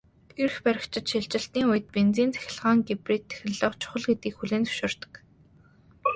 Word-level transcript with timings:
Эрх 0.43 0.55
баригчид 0.65 1.05
шилжилтийн 1.09 1.67
үед 1.71 1.85
бензин-цахилгаан 1.95 2.79
гибрид 2.87 3.23
технологи 3.31 3.81
чухал 3.81 4.03
гэдгийг 4.07 4.35
хүлээн 4.37 4.63
зөвшөөрдөг. 4.65 5.11